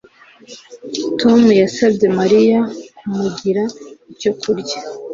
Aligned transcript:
Tom 1.21 1.41
yasabye 1.61 2.05
Mariya 2.19 2.59
kumugira 2.97 3.63
icyo 4.13 4.31
kurya 4.39 4.77